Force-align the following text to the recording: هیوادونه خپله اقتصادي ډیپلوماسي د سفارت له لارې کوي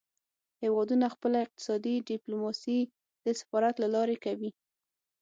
هیوادونه 0.61 1.05
خپله 1.15 1.37
اقتصادي 1.45 1.95
ډیپلوماسي 2.09 2.79
د 3.25 3.27
سفارت 3.39 3.75
له 3.83 3.87
لارې 3.95 4.17
کوي 4.25 4.51